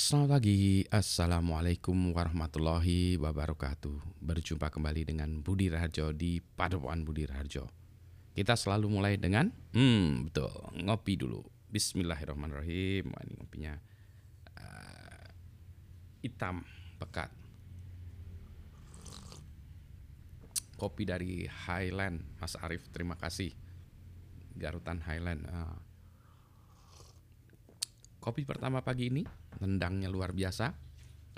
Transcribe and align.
Selamat 0.00 0.40
pagi, 0.40 0.80
Assalamualaikum 0.88 2.16
warahmatullahi 2.16 3.20
wabarakatuh. 3.20 4.24
Berjumpa 4.24 4.72
kembali 4.72 5.12
dengan 5.12 5.44
Budi 5.44 5.68
Raharjo 5.68 6.16
di 6.16 6.40
Padepokan 6.40 7.04
Budi 7.04 7.28
Raharjo. 7.28 7.68
Kita 8.32 8.56
selalu 8.56 8.96
mulai 8.96 9.20
dengan, 9.20 9.52
hmm 9.76 10.32
betul, 10.32 10.56
ngopi 10.88 11.20
dulu. 11.20 11.44
Bismillahirrahmanirrahim. 11.68 13.12
Ini 13.12 13.32
ngopinya 13.44 13.76
uh, 14.56 15.28
hitam, 16.24 16.64
pekat. 16.96 17.28
Kopi 20.80 21.04
dari 21.04 21.44
Highland, 21.44 22.40
Mas 22.40 22.56
Arief, 22.56 22.88
terima 22.88 23.20
kasih. 23.20 23.52
Garutan 24.56 25.04
Highland 25.04 25.44
uh, 25.44 25.76
Kopi 28.20 28.44
pertama 28.44 28.84
pagi 28.84 29.08
ini 29.08 29.24
nendangnya 29.64 30.12
luar 30.12 30.36
biasa 30.36 30.76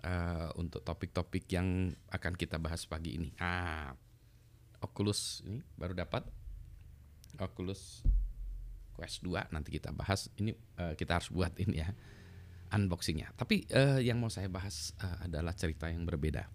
uh, 0.02 0.50
untuk 0.58 0.82
topik-topik 0.82 1.46
yang 1.54 1.94
akan 2.10 2.34
kita 2.34 2.58
bahas 2.58 2.90
pagi 2.90 3.22
ini. 3.22 3.30
Ah, 3.38 3.94
Oculus 4.82 5.46
ini 5.46 5.62
baru 5.78 5.94
dapat 5.94 6.26
Oculus 7.38 8.02
Quest 8.98 9.22
2 9.22 9.54
nanti 9.54 9.70
kita 9.70 9.94
bahas. 9.94 10.26
Ini 10.34 10.50
uh, 10.82 10.98
kita 10.98 11.22
harus 11.22 11.30
buat 11.30 11.54
ini 11.54 11.86
ya 11.86 11.94
unboxingnya. 12.74 13.30
Tapi 13.38 13.62
uh, 13.70 14.02
yang 14.02 14.18
mau 14.18 14.26
saya 14.26 14.50
bahas 14.50 14.90
uh, 14.98 15.22
adalah 15.22 15.54
cerita 15.54 15.86
yang 15.86 16.02
berbeda. 16.02 16.50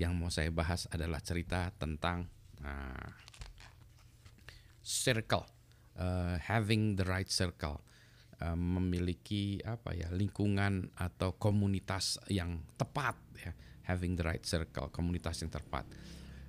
Yang 0.00 0.12
mau 0.16 0.32
saya 0.32 0.48
bahas 0.48 0.88
adalah 0.88 1.20
cerita 1.20 1.68
tentang 1.76 2.32
uh, 2.64 3.12
circle, 4.80 5.44
uh, 6.00 6.40
having 6.40 6.96
the 6.96 7.04
right 7.04 7.28
circle 7.28 7.84
Eh, 8.40 8.56
memiliki 8.56 9.60
apa 9.60 9.92
ya 9.92 10.08
lingkungan 10.08 10.96
atau 10.96 11.36
komunitas 11.36 12.16
yang 12.32 12.64
tepat 12.72 13.20
ya. 13.36 13.52
Having 13.84 14.12
the 14.16 14.24
right 14.24 14.44
circle 14.48 14.88
komunitas 14.88 15.44
yang 15.44 15.52
tepat 15.52 15.84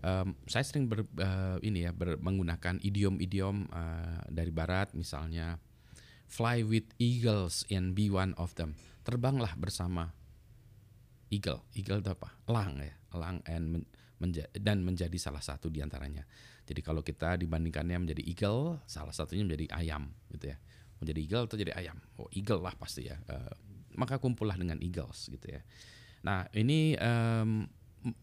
um, 0.06 0.38
saya 0.46 0.64
sering 0.64 0.86
ber, 0.88 1.04
uh, 1.20 1.58
ini 1.60 1.84
ya 1.84 1.92
ber, 1.92 2.16
menggunakan 2.22 2.80
idiom-idiom 2.80 3.68
uh, 3.72 4.24
dari 4.30 4.56
barat. 4.56 4.94
Misalnya 4.96 5.60
fly 6.32 6.64
with 6.64 6.88
eagles 6.96 7.68
and 7.68 7.92
be 7.92 8.08
one 8.08 8.32
of 8.38 8.54
them. 8.56 8.78
Terbanglah 9.04 9.52
bersama 9.58 10.16
eagle. 11.28 11.66
Eagle 11.76 12.00
itu 12.00 12.10
apa? 12.14 12.40
Elang 12.48 12.80
ya. 12.80 12.96
Elang 13.12 13.44
and 13.52 13.66
men, 13.68 13.84
menja 14.22 14.46
dan 14.54 14.86
menjadi 14.86 15.18
salah 15.18 15.42
satu 15.42 15.74
di 15.74 15.82
antaranya 15.82 16.22
jadi 16.70 16.86
kalau 16.86 17.02
kita 17.02 17.42
dibandingkannya 17.42 17.98
menjadi 17.98 18.22
eagle 18.22 18.78
salah 18.86 19.10
satunya 19.10 19.42
menjadi 19.50 19.82
ayam 19.82 20.14
gitu 20.30 20.54
ya 20.54 20.62
menjadi 21.02 21.20
eagle 21.20 21.46
atau 21.50 21.58
jadi 21.58 21.74
ayam. 21.74 21.98
Oh, 22.22 22.30
eagle 22.32 22.62
lah 22.62 22.78
pasti 22.78 23.10
ya. 23.10 23.18
Uh, 23.26 23.52
maka 23.98 24.22
kumpullah 24.22 24.56
dengan 24.56 24.78
eagles 24.80 25.28
gitu 25.28 25.52
ya. 25.52 25.62
Nah, 26.22 26.46
ini 26.54 26.94
um, 27.02 27.66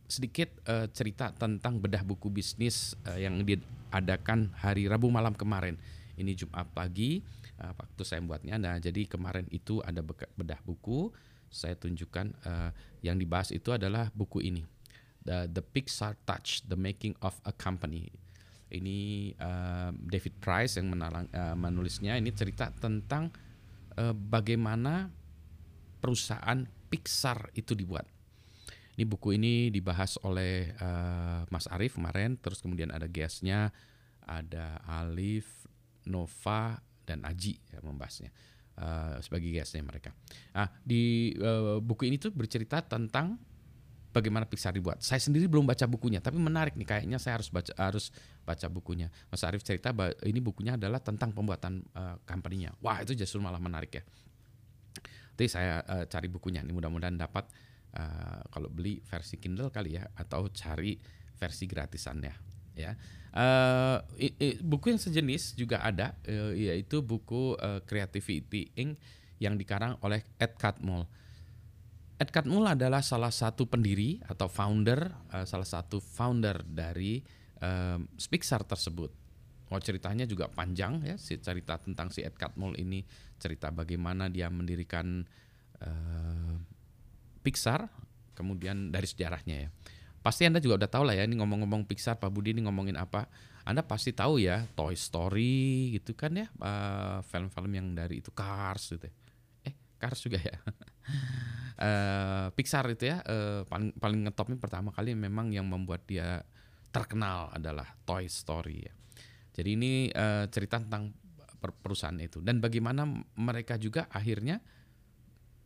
sedikit 0.06 0.54
uh, 0.70 0.86
cerita 0.90 1.34
tentang 1.34 1.82
bedah 1.82 2.06
buku 2.06 2.30
bisnis 2.30 2.94
uh, 3.04 3.18
yang 3.18 3.42
diadakan 3.42 4.54
hari 4.54 4.86
Rabu 4.86 5.10
malam 5.10 5.34
kemarin. 5.34 5.74
Ini 6.18 6.34
Jumat 6.34 6.70
pagi 6.70 7.22
uh, 7.58 7.74
waktu 7.74 8.02
saya 8.06 8.22
membuatnya. 8.22 8.56
Nah, 8.56 8.78
jadi 8.78 9.06
kemarin 9.10 9.50
itu 9.50 9.82
ada 9.82 10.00
bedah 10.38 10.62
buku. 10.62 11.10
Saya 11.50 11.74
tunjukkan 11.74 12.26
uh, 12.46 12.70
yang 13.02 13.18
dibahas 13.18 13.50
itu 13.50 13.74
adalah 13.74 14.14
buku 14.14 14.44
ini. 14.44 14.62
The, 15.26 15.50
The 15.50 15.60
Pixar 15.60 16.14
Touch: 16.22 16.62
The 16.64 16.78
Making 16.78 17.18
of 17.20 17.34
a 17.42 17.52
Company 17.52 18.27
ini 18.68 19.32
uh, 19.40 19.90
David 19.96 20.40
Price 20.40 20.76
yang 20.76 20.92
menalang, 20.92 21.28
uh, 21.32 21.56
menulisnya 21.56 22.16
ini 22.20 22.32
cerita 22.36 22.68
tentang 22.72 23.32
uh, 23.96 24.12
bagaimana 24.12 25.08
perusahaan 25.98 26.64
Pixar 26.88 27.52
itu 27.52 27.76
dibuat. 27.76 28.08
Ini 28.96 29.04
buku 29.04 29.36
ini 29.36 29.68
dibahas 29.68 30.16
oleh 30.24 30.72
uh, 30.80 31.44
Mas 31.52 31.68
Arief 31.70 32.00
kemarin, 32.00 32.40
terus 32.40 32.64
kemudian 32.64 32.90
ada 32.90 33.06
guestnya, 33.06 33.70
ada 34.24 34.80
Alif, 34.88 35.68
Nova, 36.08 36.80
dan 37.04 37.24
Aji 37.24 37.60
ya, 37.72 37.80
membahasnya 37.84 38.32
uh, 38.80 39.16
sebagai 39.20 39.48
guestnya 39.52 39.84
mereka. 39.84 40.12
Nah, 40.56 40.68
di 40.84 41.32
uh, 41.40 41.80
buku 41.80 42.08
ini 42.08 42.16
tuh 42.16 42.32
bercerita 42.32 42.84
tentang 42.84 43.40
bagaimana 44.18 44.44
Pixar 44.44 44.74
dibuat. 44.74 44.98
Saya 44.98 45.22
sendiri 45.22 45.46
belum 45.46 45.62
baca 45.62 45.86
bukunya, 45.86 46.18
tapi 46.18 46.42
menarik 46.42 46.74
nih 46.74 46.84
kayaknya 46.84 47.22
saya 47.22 47.38
harus 47.38 47.48
baca 47.54 47.70
harus 47.78 48.10
baca 48.42 48.66
bukunya. 48.66 49.06
Mas 49.30 49.46
Arief 49.46 49.62
cerita 49.62 49.94
ini 50.26 50.42
bukunya 50.42 50.74
adalah 50.74 50.98
tentang 50.98 51.30
pembuatan 51.30 51.86
uh, 51.94 52.18
company-nya. 52.26 52.74
Wah, 52.82 52.98
itu 52.98 53.14
justru 53.14 53.38
malah 53.38 53.62
menarik 53.62 53.94
ya. 53.94 54.02
Nanti 55.38 55.46
saya 55.46 55.86
uh, 55.86 56.04
cari 56.10 56.26
bukunya 56.26 56.66
nih 56.66 56.74
mudah-mudahan 56.74 57.14
dapat 57.14 57.46
uh, 57.94 58.42
kalau 58.50 58.66
beli 58.66 58.98
versi 59.06 59.38
Kindle 59.38 59.70
kali 59.70 59.94
ya 59.94 60.04
atau 60.18 60.50
cari 60.50 60.98
versi 61.38 61.64
gratisannya 61.70 62.34
ya. 62.74 62.92
Uh, 63.28 64.02
i, 64.18 64.34
i, 64.34 64.48
buku 64.58 64.90
yang 64.90 64.98
sejenis 64.98 65.54
juga 65.54 65.84
ada 65.84 66.16
yaitu 66.56 67.04
buku 67.04 67.54
uh, 67.60 67.78
Creativity 67.84 68.72
Inc 68.74 68.98
yang 69.38 69.54
dikarang 69.54 69.94
oleh 70.02 70.26
Ed 70.42 70.58
Catmull. 70.58 71.06
Ed 72.18 72.34
Catmull 72.34 72.66
adalah 72.66 72.98
salah 72.98 73.30
satu 73.30 73.70
pendiri 73.70 74.18
atau 74.26 74.50
founder, 74.50 75.06
uh, 75.30 75.46
salah 75.46 75.66
satu 75.66 76.02
founder 76.02 76.66
dari 76.66 77.22
uh, 77.62 77.94
Pixar 78.18 78.66
tersebut. 78.66 79.14
Oh 79.70 79.78
ceritanya 79.78 80.26
juga 80.26 80.50
panjang 80.50 80.98
ya, 81.06 81.14
si 81.14 81.38
cerita 81.38 81.78
tentang 81.78 82.10
si 82.10 82.26
Ed 82.26 82.34
Catmull 82.34 82.74
ini 82.74 83.06
cerita 83.38 83.70
bagaimana 83.70 84.26
dia 84.26 84.50
mendirikan 84.50 85.22
uh, 85.78 86.54
Pixar, 87.46 87.86
kemudian 88.34 88.90
dari 88.90 89.06
sejarahnya 89.06 89.56
ya. 89.64 89.70
Pasti 90.18 90.42
anda 90.42 90.58
juga 90.58 90.82
udah 90.82 90.90
tahu 90.90 91.06
lah 91.06 91.14
ya, 91.14 91.22
ini 91.22 91.38
ngomong-ngomong 91.38 91.86
Pixar, 91.86 92.18
Pak 92.18 92.34
Budi 92.34 92.50
ini 92.50 92.66
ngomongin 92.66 92.98
apa? 92.98 93.30
Anda 93.62 93.86
pasti 93.86 94.10
tahu 94.10 94.42
ya, 94.42 94.66
Toy 94.74 94.98
Story 94.98 95.94
gitu 95.94 96.18
kan 96.18 96.34
ya, 96.34 96.50
film-film 97.30 97.70
uh, 97.70 97.76
yang 97.78 97.88
dari 97.94 98.18
itu 98.18 98.34
Cars 98.34 98.90
gitu. 98.90 99.06
Ya. 99.06 99.14
Eh, 99.98 100.00
Cars 100.00 100.22
juga 100.22 100.38
ya. 100.38 100.56
uh, 101.82 102.46
Pixar 102.56 102.86
itu 102.94 103.10
ya 103.10 103.18
uh, 103.26 103.66
paling 103.66 103.90
paling 103.98 104.30
ngetopnya 104.30 104.56
pertama 104.62 104.94
kali 104.94 105.18
memang 105.18 105.50
yang 105.50 105.66
membuat 105.66 106.06
dia 106.06 106.46
terkenal 106.94 107.50
adalah 107.50 107.98
Toy 108.06 108.30
Story 108.30 108.86
ya. 108.86 108.94
Jadi 109.58 109.68
ini 109.74 109.92
uh, 110.14 110.46
cerita 110.46 110.78
tentang 110.78 111.10
perusahaan 111.58 112.14
itu 112.22 112.38
dan 112.38 112.62
bagaimana 112.62 113.02
mereka 113.34 113.74
juga 113.74 114.06
akhirnya 114.14 114.62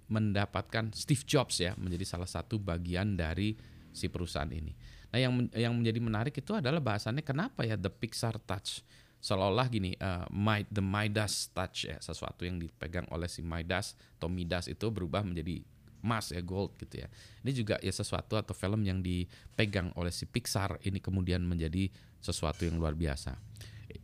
mendapatkan 0.08 0.88
Steve 0.96 1.20
Jobs 1.28 1.60
ya 1.60 1.76
menjadi 1.76 2.08
salah 2.08 2.28
satu 2.28 2.56
bagian 2.56 3.12
dari 3.12 3.52
si 3.92 4.08
perusahaan 4.08 4.48
ini. 4.48 4.72
Nah 5.12 5.20
yang 5.20 5.32
yang 5.52 5.76
menjadi 5.76 6.00
menarik 6.00 6.32
itu 6.32 6.56
adalah 6.56 6.80
bahasannya 6.80 7.20
kenapa 7.20 7.68
ya 7.68 7.76
the 7.76 7.92
Pixar 7.92 8.40
Touch 8.40 8.80
seolah-olah 9.22 9.70
gini 9.70 9.94
uh, 10.02 10.26
the 10.66 10.82
Midas 10.82 11.54
Touch 11.54 11.86
ya 11.86 11.96
sesuatu 12.02 12.42
yang 12.42 12.58
dipegang 12.58 13.06
oleh 13.14 13.30
si 13.30 13.38
Midas 13.40 13.94
atau 14.18 14.26
Midas 14.26 14.66
itu 14.66 14.90
berubah 14.90 15.22
menjadi 15.22 15.62
emas 16.02 16.34
ya 16.34 16.42
gold 16.42 16.74
gitu 16.82 17.06
ya. 17.06 17.08
Ini 17.46 17.50
juga 17.54 17.78
ya 17.78 17.94
sesuatu 17.94 18.34
atau 18.34 18.50
film 18.50 18.82
yang 18.82 18.98
dipegang 18.98 19.94
oleh 19.94 20.10
si 20.10 20.26
Pixar 20.26 20.82
ini 20.82 20.98
kemudian 20.98 21.46
menjadi 21.46 21.86
sesuatu 22.18 22.66
yang 22.66 22.82
luar 22.82 22.98
biasa. 22.98 23.38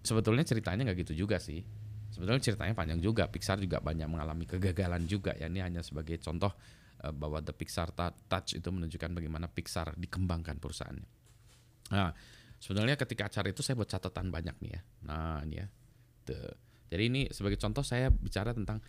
Sebetulnya 0.06 0.46
ceritanya 0.46 0.86
nggak 0.86 1.02
gitu 1.02 1.26
juga 1.26 1.42
sih. 1.42 1.66
Sebetulnya 2.14 2.38
ceritanya 2.38 2.74
panjang 2.78 3.02
juga. 3.02 3.26
Pixar 3.26 3.58
juga 3.58 3.82
banyak 3.82 4.06
mengalami 4.06 4.46
kegagalan 4.46 5.10
juga 5.10 5.34
ya. 5.34 5.50
Ini 5.50 5.66
hanya 5.66 5.82
sebagai 5.82 6.22
contoh 6.22 6.54
uh, 7.02 7.10
bahwa 7.10 7.42
The 7.42 7.50
Pixar 7.50 7.90
Touch 8.30 8.54
itu 8.54 8.68
menunjukkan 8.70 9.10
bagaimana 9.10 9.50
Pixar 9.50 9.98
dikembangkan 9.98 10.62
perusahaannya. 10.62 11.08
Nah, 11.88 12.12
sebenarnya 12.58 12.98
ketika 12.98 13.30
acara 13.30 13.48
itu 13.50 13.62
saya 13.62 13.78
buat 13.78 13.90
catatan 13.90 14.30
banyak 14.30 14.56
nih 14.62 14.70
ya. 14.74 14.80
Nah, 15.06 15.40
ini 15.46 15.56
ya. 15.62 15.66
Tuh. 16.26 16.54
Jadi 16.88 17.02
ini 17.04 17.22
sebagai 17.30 17.60
contoh 17.60 17.84
saya 17.84 18.08
bicara 18.08 18.56
tentang 18.56 18.80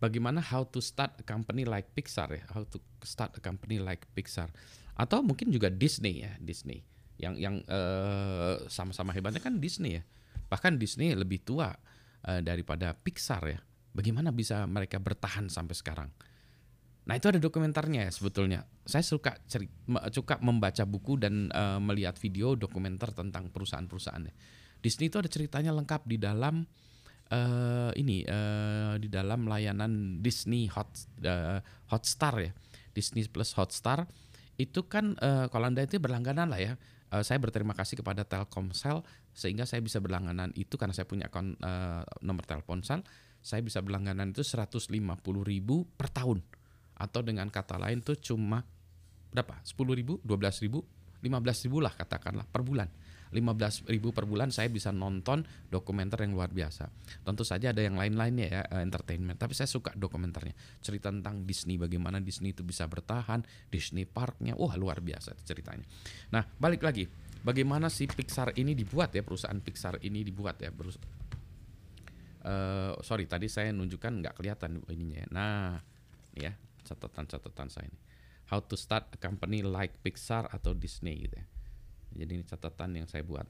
bagaimana 0.00 0.40
how 0.40 0.64
to 0.64 0.80
start 0.80 1.14
a 1.20 1.24
company 1.24 1.68
like 1.68 1.92
Pixar 1.92 2.32
ya, 2.32 2.42
how 2.50 2.64
to 2.64 2.80
start 3.04 3.36
a 3.36 3.40
company 3.44 3.76
like 3.76 4.08
Pixar. 4.16 4.48
Atau 4.96 5.20
mungkin 5.20 5.52
juga 5.52 5.68
Disney 5.68 6.24
ya, 6.24 6.32
Disney. 6.40 6.80
Yang 7.20 7.34
yang 7.44 7.56
uh, 7.68 8.64
sama-sama 8.72 9.12
hebatnya 9.12 9.44
kan 9.44 9.60
Disney 9.60 10.00
ya. 10.00 10.02
Bahkan 10.48 10.80
Disney 10.80 11.12
lebih 11.12 11.44
tua 11.44 11.76
uh, 12.24 12.40
daripada 12.40 12.96
Pixar 12.96 13.44
ya. 13.44 13.60
Bagaimana 13.92 14.32
bisa 14.32 14.64
mereka 14.64 14.96
bertahan 14.96 15.52
sampai 15.52 15.76
sekarang? 15.76 16.08
Nah 17.08 17.14
itu 17.16 17.26
ada 17.32 17.40
dokumenternya 17.40 18.08
ya 18.08 18.12
sebetulnya. 18.12 18.60
Saya 18.84 19.00
suka 19.06 19.38
cerita, 19.48 19.72
suka 20.12 20.36
membaca 20.44 20.84
buku 20.84 21.16
dan 21.16 21.48
uh, 21.50 21.80
melihat 21.80 22.18
video 22.20 22.58
dokumenter 22.58 23.10
tentang 23.16 23.48
perusahaan-perusahaannya. 23.48 24.34
Disney 24.80 25.08
itu 25.08 25.20
ada 25.20 25.28
ceritanya 25.28 25.72
lengkap 25.76 26.08
di 26.08 26.16
dalam 26.20 26.64
uh, 27.32 27.92
ini 27.96 28.24
uh, 28.24 28.96
di 29.00 29.08
dalam 29.08 29.48
layanan 29.48 30.20
Disney 30.20 30.68
Hot 30.68 30.88
uh, 31.24 31.60
Hotstar 31.88 32.34
ya. 32.40 32.52
Disney 32.92 33.24
Plus 33.28 33.56
Hotstar. 33.56 34.04
Itu 34.60 34.84
kan 34.84 35.16
uh, 35.24 35.48
kalau 35.48 35.72
anda 35.72 35.84
itu 35.84 35.96
berlangganan 35.96 36.52
lah 36.52 36.60
ya. 36.60 36.74
Uh, 37.10 37.24
saya 37.26 37.42
berterima 37.42 37.74
kasih 37.74 37.98
kepada 37.98 38.22
Telkomsel 38.22 39.02
sehingga 39.34 39.66
saya 39.66 39.82
bisa 39.82 39.98
berlangganan 39.98 40.54
itu 40.54 40.78
karena 40.78 40.94
saya 40.94 41.10
punya 41.10 41.26
akun 41.26 41.58
uh, 41.58 42.06
nomor 42.22 42.46
Telkomsel 42.46 43.02
saya 43.40 43.64
bisa 43.64 43.80
berlangganan 43.80 44.30
itu 44.30 44.44
150 44.44 44.94
ribu 45.42 45.88
per 45.96 46.12
tahun 46.12 46.44
atau 47.00 47.24
dengan 47.24 47.48
kata 47.48 47.80
lain 47.80 48.04
tuh 48.04 48.20
cuma 48.20 48.60
berapa? 49.32 49.56
10 49.64 49.72
ribu, 49.96 50.20
12 50.20 50.64
ribu, 50.68 50.84
15 51.24 51.64
ribu 51.64 51.80
lah 51.80 51.96
katakanlah 51.96 52.44
per 52.44 52.60
bulan. 52.60 52.88
15 53.30 53.86
ribu 53.86 54.10
per 54.10 54.26
bulan 54.26 54.50
saya 54.50 54.66
bisa 54.66 54.90
nonton 54.90 55.46
dokumenter 55.70 56.26
yang 56.26 56.34
luar 56.34 56.50
biasa. 56.50 56.90
Tentu 57.22 57.46
saja 57.46 57.70
ada 57.70 57.78
yang 57.78 57.94
lain-lainnya 57.94 58.46
ya 58.50 58.62
eh, 58.66 58.82
entertainment, 58.82 59.38
tapi 59.38 59.54
saya 59.54 59.70
suka 59.70 59.94
dokumenternya. 59.94 60.50
Cerita 60.82 61.14
tentang 61.14 61.46
Disney 61.46 61.78
bagaimana 61.78 62.18
Disney 62.18 62.50
itu 62.50 62.66
bisa 62.66 62.90
bertahan, 62.90 63.46
Disney 63.70 64.02
Parknya, 64.02 64.58
wah 64.58 64.74
luar 64.74 64.98
biasa 64.98 65.38
ceritanya. 65.46 65.86
Nah 66.34 66.42
balik 66.58 66.82
lagi, 66.82 67.06
bagaimana 67.46 67.86
si 67.86 68.10
Pixar 68.10 68.50
ini 68.58 68.74
dibuat 68.74 69.14
ya 69.14 69.22
perusahaan 69.22 69.62
Pixar 69.62 70.02
ini 70.02 70.26
dibuat 70.26 70.58
ya 70.58 70.74
berus 70.74 70.98
uh, 72.44 72.98
sorry 73.04 73.28
tadi 73.28 73.46
saya 73.46 73.70
nunjukkan 73.70 74.12
nggak 74.24 74.34
kelihatan 74.36 74.80
ininya. 74.88 75.22
Ya. 75.22 75.28
Nah 75.30 75.70
ya 76.34 76.52
catatan-catatan 76.90 77.68
saya 77.70 77.86
ini. 77.86 78.00
How 78.50 78.58
to 78.66 78.74
start 78.74 79.14
a 79.14 79.18
company 79.22 79.62
like 79.62 80.02
Pixar 80.02 80.50
atau 80.50 80.74
Disney 80.74 81.22
gitu 81.22 81.38
ya. 81.38 81.46
Jadi 82.10 82.42
ini 82.42 82.44
catatan 82.44 82.98
yang 82.98 83.06
saya 83.06 83.22
buat. 83.22 83.46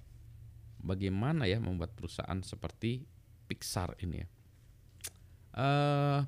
Bagaimana 0.81 1.49
ya 1.49 1.57
membuat 1.57 1.97
perusahaan 1.97 2.37
seperti 2.45 3.09
Pixar 3.49 3.97
ini 4.05 4.21
ya. 4.21 4.29
Uh, 5.51 6.21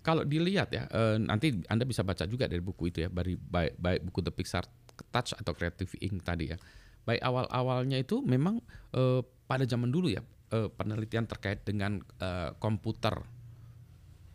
kalau 0.00 0.24
dilihat 0.24 0.72
ya, 0.72 0.88
uh, 0.88 1.20
nanti 1.20 1.60
Anda 1.68 1.84
bisa 1.84 2.00
baca 2.00 2.24
juga 2.24 2.48
dari 2.48 2.64
buku 2.64 2.88
itu 2.88 3.04
ya, 3.04 3.08
dari 3.12 3.36
baik, 3.36 3.76
baik 3.76 4.00
buku 4.08 4.20
The 4.24 4.32
Pixar 4.32 4.64
Touch 5.12 5.36
atau 5.36 5.52
Creative 5.52 5.92
Ink 6.00 6.24
tadi 6.24 6.54
ya. 6.54 6.58
Baik 7.04 7.22
awal-awalnya 7.22 8.00
itu 8.00 8.24
memang 8.24 8.58
uh, 8.96 9.20
pada 9.46 9.62
zaman 9.68 9.92
dulu 9.92 10.10
ya, 10.10 10.24
uh, 10.56 10.72
penelitian 10.72 11.28
terkait 11.28 11.62
dengan 11.62 12.02
uh, 12.18 12.56
komputer 12.58 13.14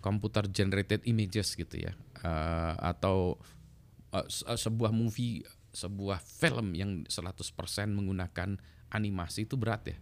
komputer 0.02 0.50
generated 0.50 1.06
images 1.06 1.54
gitu 1.54 1.88
ya 1.88 1.94
uh, 2.26 2.76
atau 2.82 3.38
uh, 4.12 4.28
sebuah 4.58 4.92
movie 4.92 5.46
sebuah 5.72 6.20
film 6.20 6.76
yang 6.76 7.08
100% 7.08 7.32
menggunakan 7.88 8.60
animasi 8.92 9.48
itu 9.48 9.56
berat 9.56 9.88
ya. 9.88 9.98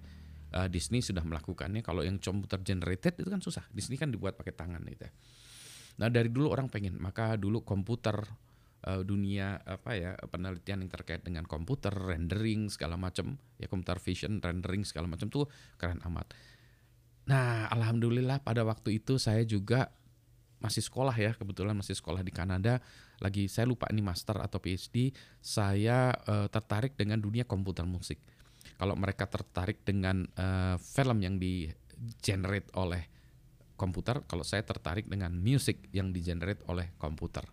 Uh, 0.50 0.66
Disney 0.66 1.06
sudah 1.06 1.22
melakukannya. 1.22 1.86
Kalau 1.86 2.02
yang 2.02 2.18
computer 2.18 2.58
generated 2.66 3.22
itu 3.22 3.30
kan 3.30 3.38
susah. 3.38 3.70
Disney 3.70 4.02
kan 4.02 4.10
dibuat 4.10 4.34
pakai 4.34 4.58
tangan 4.58 4.82
gitu. 4.90 5.06
Ya. 5.06 5.14
Nah 6.02 6.10
dari 6.10 6.34
dulu 6.34 6.50
orang 6.50 6.74
pengen, 6.74 6.98
maka 6.98 7.38
dulu 7.38 7.62
komputer 7.62 8.18
uh, 8.90 9.02
dunia 9.06 9.62
apa 9.62 9.94
ya 9.94 10.12
penelitian 10.26 10.88
yang 10.88 10.92
terkait 10.92 11.22
dengan 11.22 11.46
komputer 11.46 11.94
rendering 11.94 12.74
segala 12.74 12.98
macam 12.98 13.38
ya 13.62 13.70
komputer 13.70 14.02
vision 14.02 14.42
rendering 14.42 14.82
segala 14.88 15.06
macam 15.06 15.30
tuh 15.30 15.46
keren 15.78 16.02
amat. 16.10 16.34
Nah 17.30 17.70
alhamdulillah 17.70 18.42
pada 18.42 18.66
waktu 18.66 18.98
itu 18.98 19.22
saya 19.22 19.46
juga 19.46 19.94
masih 20.60 20.82
sekolah 20.82 21.14
ya 21.16 21.32
kebetulan 21.38 21.78
masih 21.78 21.94
sekolah 21.94 22.26
di 22.26 22.34
Kanada. 22.34 22.82
Lagi 23.22 23.46
saya 23.46 23.70
lupa 23.70 23.86
ini 23.94 24.02
master 24.02 24.42
atau 24.42 24.58
PhD 24.58 25.14
saya 25.38 26.10
uh, 26.26 26.50
tertarik 26.50 26.98
dengan 26.98 27.22
dunia 27.22 27.46
komputer 27.46 27.86
musik. 27.86 28.18
Kalau 28.82 28.98
mereka 28.98 29.30
tertarik 29.30 29.86
dengan 29.86 30.26
uh, 30.36 30.76
film 30.82 31.22
yang 31.22 31.38
di 31.38 31.70
generate 32.20 32.74
oleh 32.74 33.06
komputer 33.80 34.26
kalau 34.28 34.44
saya 34.44 34.66
tertarik 34.66 35.08
dengan 35.08 35.32
musik 35.38 35.88
yang 35.94 36.10
di 36.10 36.26
generate 36.26 36.66
oleh 36.66 36.98
komputer. 36.98 37.46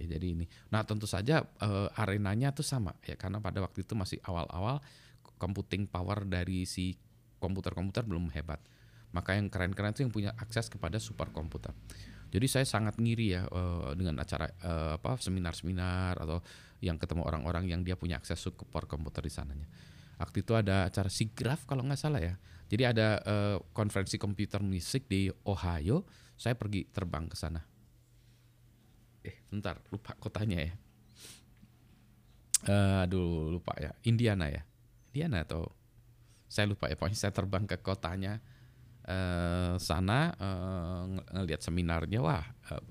Ya 0.00 0.16
jadi 0.16 0.32
ini. 0.32 0.48
Nah 0.72 0.88
tentu 0.88 1.04
saja 1.04 1.44
uh, 1.44 1.92
arenanya 1.92 2.56
tuh 2.56 2.64
sama 2.64 2.96
ya 3.04 3.20
karena 3.20 3.36
pada 3.38 3.60
waktu 3.60 3.84
itu 3.84 3.92
masih 3.92 4.16
awal-awal 4.24 4.80
computing 5.36 5.84
power 5.84 6.24
dari 6.24 6.64
si 6.64 6.96
komputer-komputer 7.36 8.08
belum 8.08 8.32
hebat 8.32 8.60
maka 9.10 9.34
yang 9.34 9.50
keren-keren 9.50 9.92
itu 9.94 10.06
yang 10.06 10.14
punya 10.14 10.30
akses 10.38 10.70
kepada 10.70 10.98
superkomputer 11.02 11.74
jadi 12.30 12.46
saya 12.46 12.66
sangat 12.66 12.96
ngiri 13.02 13.34
ya 13.34 13.42
uh, 13.50 13.90
dengan 13.98 14.22
acara 14.22 14.46
uh, 14.62 14.94
apa 14.96 15.18
seminar-seminar 15.18 16.14
atau 16.14 16.38
yang 16.78 16.96
ketemu 16.96 17.26
orang-orang 17.26 17.66
yang 17.66 17.82
dia 17.82 17.98
punya 17.98 18.22
akses 18.22 18.38
ke 18.54 18.64
komputer 18.64 19.26
di 19.26 19.32
sananya. 19.34 19.66
Waktu 20.16 20.46
itu 20.46 20.52
ada 20.54 20.86
acara 20.86 21.10
SIGGRAPH 21.10 21.66
kalau 21.66 21.82
nggak 21.82 21.98
salah 21.98 22.22
ya. 22.22 22.34
Jadi 22.70 22.82
ada 22.86 23.18
uh, 23.26 23.56
konferensi 23.74 24.14
komputer 24.14 24.62
musik 24.62 25.10
di 25.10 25.26
Ohio. 25.42 26.06
Saya 26.38 26.54
pergi 26.54 26.86
terbang 26.86 27.26
ke 27.26 27.36
sana. 27.36 27.60
Eh, 29.26 29.44
bentar, 29.50 29.82
lupa 29.90 30.14
kotanya 30.16 30.58
ya. 30.62 30.72
Uh, 32.70 33.04
aduh, 33.04 33.50
lupa 33.50 33.74
ya. 33.76 33.90
Indiana 34.06 34.46
ya. 34.48 34.62
Indiana 35.10 35.42
atau 35.42 35.66
saya 36.46 36.70
lupa 36.70 36.86
ya. 36.86 36.94
Pokoknya 36.94 37.18
saya 37.18 37.34
terbang 37.34 37.66
ke 37.66 37.74
kotanya 37.82 38.38
uh, 39.06 39.74
sana 39.80 40.34
uh, 40.36 41.04
ngelihat 41.40 41.62
seminarnya 41.64 42.20
wah 42.20 42.44
uh, 42.72 42.82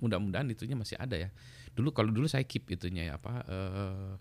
mudah-mudahan 0.00 0.48
itunya 0.48 0.74
masih 0.74 0.96
ada 0.96 1.14
ya 1.14 1.28
dulu 1.76 1.92
kalau 1.94 2.10
dulu 2.10 2.26
saya 2.26 2.42
keep 2.48 2.66
itunya 2.72 3.12
ya 3.12 3.20
apa 3.20 3.32
uh, 3.46 4.12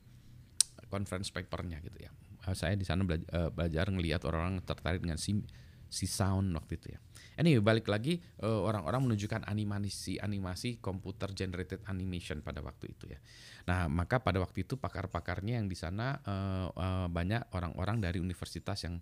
conference 0.92 1.32
papernya 1.32 1.80
gitu 1.82 1.98
ya 1.98 2.12
uh, 2.46 2.56
saya 2.56 2.76
di 2.76 2.86
sana 2.86 3.08
belajar, 3.08 3.30
uh, 3.34 3.50
belajar 3.50 3.86
ngelihat 3.90 4.22
orang-orang 4.28 4.62
tertarik 4.62 5.02
dengan 5.02 5.18
si 5.18 5.42
si 5.90 6.06
sound 6.06 6.54
waktu 6.54 6.78
itu 6.78 6.94
ya. 6.94 7.02
Anyway 7.42 7.66
balik 7.66 7.90
lagi 7.90 8.22
orang-orang 8.46 9.10
menunjukkan 9.10 9.42
animasi 9.50 10.22
animasi 10.22 10.78
komputer 10.78 11.34
generated 11.34 11.82
animation 11.90 12.46
pada 12.46 12.62
waktu 12.62 12.94
itu 12.94 13.10
ya. 13.10 13.18
Nah 13.66 13.90
maka 13.90 14.22
pada 14.22 14.38
waktu 14.38 14.70
itu 14.70 14.78
pakar-pakarnya 14.78 15.58
yang 15.58 15.66
di 15.66 15.74
sana 15.74 16.22
uh, 16.30 17.10
banyak 17.10 17.42
orang-orang 17.58 18.06
dari 18.06 18.22
universitas 18.22 18.86
yang 18.86 19.02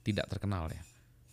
tidak 0.00 0.32
terkenal 0.32 0.72
ya. 0.72 0.80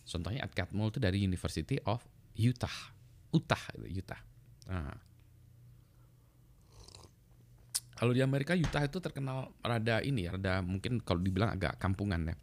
Contohnya 0.09 0.41
Ed 0.41 0.53
Catmull 0.57 0.89
itu 0.89 0.97
dari 0.97 1.21
University 1.21 1.77
of 1.85 2.01
Utah, 2.33 2.89
Utah, 3.29 3.63
Utah. 3.85 4.21
Nah. 4.73 4.97
Kalau 8.00 8.15
di 8.15 8.23
Amerika 8.23 8.56
Utah 8.56 8.88
itu 8.88 8.97
terkenal 9.03 9.51
rada 9.59 10.00
ini, 10.00 10.25
rada 10.25 10.63
mungkin 10.63 11.03
kalau 11.03 11.19
dibilang 11.19 11.53
agak 11.53 11.77
kampungan 11.77 12.31
ya. 12.31 12.35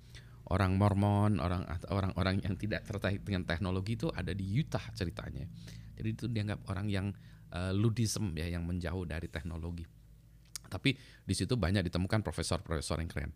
Orang 0.47 0.79
Mormon, 0.79 1.43
orang 1.43 1.67
orang-orang 1.91 2.39
yang 2.39 2.55
tidak 2.55 2.87
tertarik 2.87 3.27
dengan 3.27 3.43
teknologi 3.43 3.99
itu 3.99 4.07
ada 4.15 4.31
di 4.31 4.47
Utah 4.47 4.95
ceritanya. 4.95 5.43
Jadi 5.99 6.09
itu 6.13 6.31
dianggap 6.31 6.71
orang 6.71 6.87
yang 6.87 7.11
uh, 7.51 7.75
ludism 7.75 8.31
ya, 8.39 8.47
yang 8.47 8.63
menjauh 8.63 9.03
dari 9.09 9.27
teknologi. 9.27 9.83
Tapi 10.71 10.95
di 11.25 11.35
situ 11.35 11.59
banyak 11.59 11.83
ditemukan 11.91 12.23
profesor-profesor 12.23 13.01
yang 13.03 13.11
keren. 13.11 13.33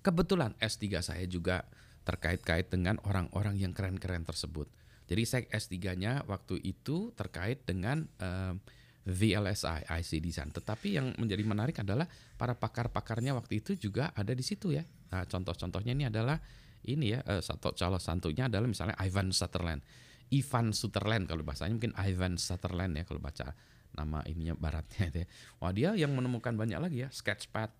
Kebetulan 0.00 0.52
S3 0.60 0.84
saya 1.00 1.24
juga 1.24 1.64
terkait-kait 2.04 2.68
dengan 2.72 2.96
orang-orang 3.04 3.56
yang 3.60 3.72
keren-keren 3.76 4.24
tersebut. 4.24 4.66
Jadi 5.10 5.22
saya 5.26 5.42
S3-nya 5.50 6.22
waktu 6.30 6.62
itu 6.62 7.10
terkait 7.18 7.66
dengan 7.66 8.06
uh, 8.22 8.54
VLSI, 9.02 9.90
IC 9.90 10.10
Design. 10.22 10.54
Tetapi 10.54 10.88
yang 10.94 11.10
menjadi 11.18 11.42
menarik 11.42 11.76
adalah 11.82 12.06
para 12.38 12.54
pakar-pakarnya 12.54 13.34
waktu 13.34 13.58
itu 13.58 13.74
juga 13.74 14.14
ada 14.14 14.30
di 14.30 14.44
situ 14.44 14.70
ya. 14.70 14.86
Nah, 15.10 15.26
contoh-contohnya 15.26 15.92
ini 15.96 16.06
adalah 16.06 16.38
ini 16.86 17.18
ya, 17.18 17.20
uh, 17.26 17.42
satu 17.42 17.74
calon 17.74 17.98
santunya 17.98 18.46
adalah 18.46 18.70
misalnya 18.70 18.94
Ivan 19.02 19.34
Sutherland. 19.34 19.82
Ivan 20.30 20.70
Sutherland 20.70 21.26
kalau 21.26 21.42
bahasanya 21.42 21.74
mungkin 21.74 21.94
Ivan 21.98 22.38
Sutherland 22.38 22.94
ya 22.94 23.02
kalau 23.02 23.18
baca 23.18 23.50
nama 23.90 24.22
ininya 24.30 24.54
baratnya 24.54 25.10
itu 25.10 25.18
ya. 25.26 25.28
Wah 25.58 25.72
dia 25.74 25.90
yang 25.98 26.14
menemukan 26.14 26.54
banyak 26.54 26.78
lagi 26.78 27.02
ya, 27.02 27.08
sketchpad. 27.10 27.70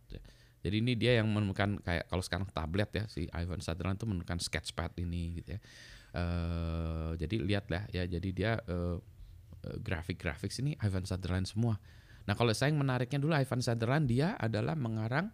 Jadi 0.60 0.76
ini 0.84 0.92
dia 0.92 1.20
yang 1.20 1.28
menemukan 1.32 1.80
kayak 1.80 2.04
kalau 2.08 2.20
sekarang 2.20 2.48
tablet 2.52 2.90
ya 2.92 3.04
si 3.08 3.24
Ivan 3.32 3.64
Sutherland 3.64 3.96
itu 3.96 4.06
menemukan 4.08 4.36
sketchpad 4.36 4.92
ini 5.00 5.40
gitu 5.40 5.56
ya. 5.56 5.60
Uh, 6.10 7.14
jadi 7.16 7.36
lihat 7.38 7.70
lah 7.70 7.86
ya, 7.94 8.02
jadi 8.04 8.28
dia 8.34 8.52
uh, 8.66 8.98
grafik-grafik 9.80 10.52
sini 10.52 10.76
Ivan 10.80 11.04
Sutherland 11.08 11.48
semua. 11.48 11.80
Nah 12.28 12.34
kalau 12.36 12.52
saya 12.52 12.72
yang 12.72 12.80
menariknya 12.80 13.18
dulu 13.20 13.32
Ivan 13.32 13.60
Sutherland 13.64 14.04
dia 14.08 14.36
adalah 14.36 14.76
mengarang 14.76 15.32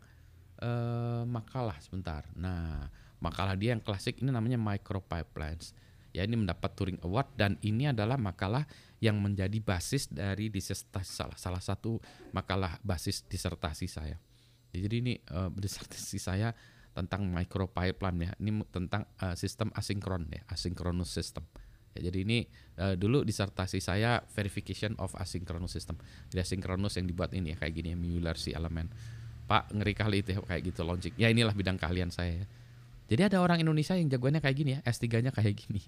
uh, 0.63 1.23
makalah 1.27 1.79
sebentar. 1.83 2.27
Nah 2.39 2.87
makalah 3.19 3.59
dia 3.59 3.75
yang 3.75 3.83
klasik 3.83 4.21
ini 4.23 4.31
namanya 4.31 4.61
Micro 4.61 5.03
Pipelines. 5.03 5.75
Ya 6.15 6.25
ini 6.25 6.39
mendapat 6.39 6.73
Turing 6.73 6.97
Award 7.05 7.37
dan 7.37 7.61
ini 7.61 7.93
adalah 7.93 8.17
makalah 8.17 8.65
yang 9.05 9.21
menjadi 9.21 9.61
basis 9.61 10.09
dari 10.09 10.49
disertasi 10.49 11.13
salah 11.13 11.37
salah 11.37 11.61
satu 11.61 12.01
makalah 12.33 12.81
basis 12.81 13.21
disertasi 13.29 13.85
saya. 13.85 14.17
Jadi 14.83 14.97
ini 15.01 15.15
uh, 15.33 15.49
disertasi 15.53 16.19
saya 16.21 16.53
tentang 16.97 17.29
micro 17.29 17.69
pipeline 17.69 18.19
ya. 18.29 18.33
Ini 18.41 18.65
tentang 18.73 19.05
uh, 19.21 19.37
sistem 19.37 19.69
asinkron 19.77 20.29
ya, 20.33 20.43
asynchronous 20.49 21.13
system. 21.13 21.45
Ya, 21.97 22.13
jadi 22.13 22.25
ini 22.25 22.39
uh, 22.81 22.97
dulu 22.97 23.25
disertasi 23.25 23.81
saya 23.81 24.21
verification 24.33 24.97
of 25.01 25.13
asynchronous 25.17 25.73
system. 25.73 26.01
Jadi 26.33 26.41
asynchronous 26.45 26.97
yang 26.97 27.09
dibuat 27.09 27.33
ini 27.37 27.53
ya 27.53 27.57
kayak 27.61 27.75
gini 27.77 27.93
ya, 27.93 27.99
Mueller 28.01 28.37
si 28.37 28.57
elemen. 28.57 28.89
Pak 29.47 29.73
ngeri 29.77 29.95
kali 29.95 30.17
itu 30.25 30.37
ya, 30.37 30.41
kayak 30.41 30.63
gitu 30.73 30.83
logic. 30.85 31.13
Ya 31.21 31.29
inilah 31.29 31.53
bidang 31.53 31.77
kalian 31.77 32.09
saya 32.09 32.45
ya. 32.45 32.47
Jadi 33.07 33.23
ada 33.23 33.39
orang 33.39 33.63
Indonesia 33.63 33.95
yang 33.95 34.11
jagoannya 34.11 34.43
kayak 34.43 34.57
gini 34.57 34.71
ya, 34.77 34.81
S3-nya 34.83 35.31
kayak 35.31 35.55
gini. 35.55 35.79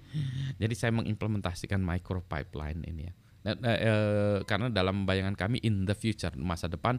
Jadi 0.62 0.74
saya 0.74 0.96
mengimplementasikan 0.96 1.76
micro 1.76 2.24
pipeline 2.24 2.80
ini 2.88 3.02
ya. 3.04 3.14
Nah, 3.44 3.76
eh, 3.76 4.38
karena 4.48 4.72
dalam 4.72 5.04
bayangan 5.04 5.36
kami 5.36 5.60
in 5.60 5.84
the 5.84 5.92
future 5.92 6.32
masa 6.40 6.64
depan 6.64 6.96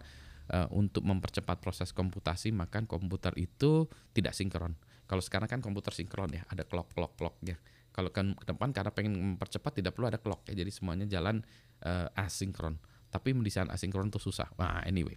uh, 0.52 0.68
untuk 0.74 1.06
mempercepat 1.06 1.58
proses 1.62 1.90
komputasi 1.96 2.54
maka 2.54 2.84
komputer 2.86 3.34
itu 3.40 3.90
tidak 4.14 4.38
sinkron. 4.38 4.78
Kalau 5.06 5.22
sekarang 5.22 5.50
kan 5.50 5.60
komputer 5.62 5.94
sinkron 5.94 6.34
ya, 6.34 6.44
ada 6.50 6.66
clock 6.66 6.94
clock 6.94 7.18
clocknya. 7.18 7.58
Kalau 7.94 8.12
kan 8.12 8.36
ke 8.36 8.44
depan 8.44 8.76
karena 8.76 8.92
pengen 8.92 9.14
mempercepat 9.16 9.80
tidak 9.80 9.96
perlu 9.96 10.12
ada 10.12 10.20
clock 10.20 10.44
ya, 10.52 10.58
jadi 10.58 10.72
semuanya 10.74 11.08
jalan 11.08 11.46
uh, 11.86 12.10
asinkron. 12.18 12.82
Tapi 13.14 13.32
mendesain 13.32 13.70
asinkron 13.72 14.12
itu 14.12 14.20
susah. 14.20 14.52
Nah, 14.60 14.84
anyway, 14.84 15.16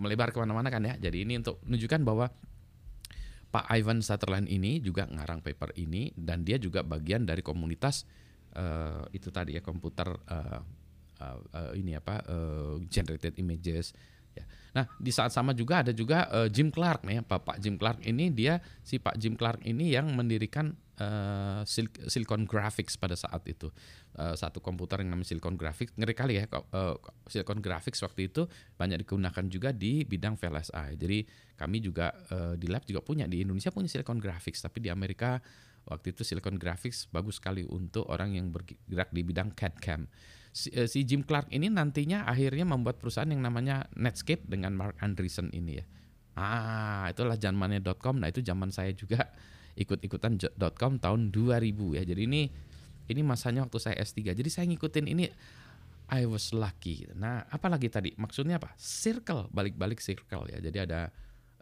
melebar 0.00 0.34
ke 0.34 0.42
mana-mana 0.42 0.72
kan 0.72 0.82
ya. 0.82 0.98
Jadi 0.98 1.22
ini 1.22 1.38
untuk 1.38 1.62
menunjukkan 1.62 2.02
bahwa 2.02 2.26
Pak 3.52 3.68
Ivan 3.68 4.00
Sutherland 4.00 4.48
ini 4.48 4.80
juga 4.80 5.04
ngarang 5.06 5.44
paper 5.44 5.76
ini 5.76 6.10
dan 6.16 6.42
dia 6.42 6.56
juga 6.56 6.80
bagian 6.80 7.28
dari 7.28 7.44
komunitas 7.44 8.08
uh, 8.56 9.04
itu 9.12 9.28
tadi 9.28 9.54
ya 9.54 9.62
komputer 9.62 10.08
uh, 10.08 10.60
uh, 11.20 11.38
uh, 11.52 11.72
ini 11.76 11.92
apa 11.94 12.24
uh, 12.26 12.80
generated 12.88 13.36
images 13.36 13.92
Ya. 13.92 14.00
Nah 14.72 14.88
di 14.96 15.12
saat 15.12 15.30
sama 15.32 15.52
juga 15.52 15.84
ada 15.84 15.92
juga 15.92 16.28
uh, 16.32 16.48
Jim 16.48 16.72
Clark 16.72 17.04
nih, 17.04 17.20
Bapak 17.24 17.60
Jim 17.60 17.76
Clark 17.76 18.00
ini 18.08 18.32
dia 18.32 18.60
si 18.80 18.96
Pak 18.96 19.20
Jim 19.20 19.36
Clark 19.36 19.60
ini 19.68 19.92
yang 19.92 20.08
mendirikan 20.16 20.72
uh, 20.96 21.60
Sil 21.68 21.92
Silicon 22.08 22.48
Graphics 22.48 22.96
pada 22.96 23.12
saat 23.12 23.44
itu 23.44 23.68
uh, 24.16 24.32
satu 24.32 24.64
komputer 24.64 25.04
yang 25.04 25.12
namanya 25.12 25.28
Silicon 25.32 25.60
Graphics 25.60 25.92
ngeri 26.00 26.14
kali 26.16 26.34
ya 26.40 26.48
uh, 26.48 26.96
Silicon 27.28 27.60
Graphics 27.60 28.00
waktu 28.00 28.32
itu 28.32 28.48
banyak 28.80 29.04
digunakan 29.04 29.44
juga 29.48 29.70
di 29.76 30.08
bidang 30.08 30.40
VLSI. 30.40 30.96
Jadi 30.96 31.18
kami 31.56 31.78
juga 31.84 32.12
uh, 32.32 32.54
di 32.56 32.66
lab 32.72 32.88
juga 32.88 33.04
punya 33.04 33.28
di 33.28 33.44
Indonesia 33.44 33.68
punya 33.68 33.92
Silicon 33.92 34.16
Graphics 34.16 34.64
tapi 34.64 34.80
di 34.80 34.88
Amerika 34.88 35.36
waktu 35.84 36.16
itu 36.16 36.22
Silicon 36.24 36.56
Graphics 36.56 37.12
bagus 37.12 37.42
sekali 37.42 37.66
untuk 37.66 38.06
orang 38.08 38.38
yang 38.38 38.48
bergerak 38.48 39.10
di 39.10 39.20
bidang 39.20 39.52
CAD 39.52 39.74
CAM 39.82 40.08
si, 40.52 40.68
uh, 40.76 40.86
si 40.86 41.02
Jim 41.08 41.24
Clark 41.24 41.48
ini 41.50 41.72
nantinya 41.72 42.28
akhirnya 42.28 42.68
membuat 42.68 43.00
perusahaan 43.00 43.28
yang 43.28 43.40
namanya 43.42 43.88
Netscape 43.96 44.44
dengan 44.46 44.76
Mark 44.76 45.00
Andreessen 45.00 45.48
ini 45.50 45.80
ya. 45.80 45.84
Ah, 46.32 47.12
itulah 47.12 47.36
zamannya 47.36 47.84
.com. 48.00 48.16
Nah, 48.16 48.32
itu 48.32 48.40
zaman 48.40 48.72
saya 48.72 48.92
juga 48.96 49.32
ikut-ikutan 49.76 50.36
.com 50.76 50.96
tahun 50.96 51.32
2000 51.32 51.96
ya. 51.98 52.02
Jadi 52.04 52.22
ini 52.24 52.42
ini 53.08 53.20
masanya 53.20 53.66
waktu 53.66 53.78
saya 53.80 53.96
S3. 54.00 54.32
Jadi 54.32 54.48
saya 54.48 54.64
ngikutin 54.68 55.06
ini 55.08 55.28
I 56.12 56.28
was 56.28 56.52
lucky. 56.52 57.08
Nah, 57.16 57.48
apalagi 57.48 57.88
tadi? 57.88 58.12
Maksudnya 58.16 58.60
apa? 58.60 58.76
Circle, 58.76 59.48
balik-balik 59.52 60.00
circle 60.00 60.48
ya. 60.52 60.60
Jadi 60.60 60.78
ada 60.84 61.08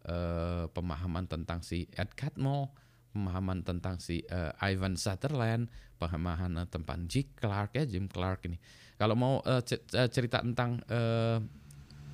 uh, 0.07 0.67
pemahaman 0.71 1.31
tentang 1.31 1.63
si 1.63 1.87
Ed 1.95 2.15
Catmull, 2.19 2.71
pemahaman 3.11 3.67
tentang 3.67 3.99
si 3.99 4.23
uh, 4.31 4.55
Ivan 4.63 4.95
Sutherland, 4.95 5.67
pemahaman 5.99 6.67
tentang 6.71 7.05
J. 7.11 7.27
Clark 7.35 7.77
ya 7.77 7.85
Jim 7.85 8.07
Clark 8.07 8.47
ini. 8.47 8.57
Kalau 8.97 9.17
mau 9.17 9.41
uh, 9.43 9.63
cerita 10.09 10.45
tentang 10.45 10.79
uh, 10.89 11.41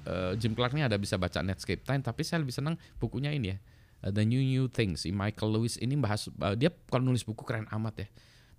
uh, 0.09 0.33
Jim 0.39 0.57
Clark 0.57 0.73
ini 0.75 0.87
ada 0.87 0.97
bisa 0.97 1.21
baca 1.21 1.43
Netscape 1.45 1.85
Time, 1.85 2.01
tapi 2.01 2.23
saya 2.25 2.43
lebih 2.43 2.55
senang 2.55 2.81
bukunya 2.97 3.35
ini 3.35 3.55
ya. 3.55 3.59
Uh, 4.07 4.13
The 4.15 4.25
New 4.25 4.41
New 4.41 4.67
Things. 4.73 5.05
Si 5.05 5.13
Michael 5.13 5.53
Lewis 5.61 5.77
ini 5.83 5.95
bahas 5.99 6.31
uh, 6.31 6.57
dia 6.57 6.73
kalau 6.89 7.13
nulis 7.13 7.23
buku 7.27 7.45
keren 7.45 7.69
amat 7.71 8.07
ya. 8.07 8.09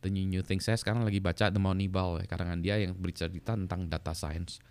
The 0.06 0.14
New 0.14 0.30
New 0.30 0.44
Things. 0.46 0.68
Saya 0.68 0.78
sekarang 0.78 1.02
lagi 1.02 1.18
baca 1.18 1.50
The 1.50 1.58
Moneyball 1.58 2.22
ya, 2.22 2.26
karangan 2.30 2.62
dia 2.62 2.78
yang 2.78 2.94
bercerita 2.94 3.58
tentang 3.58 3.90
data 3.90 4.14
science. 4.14 4.62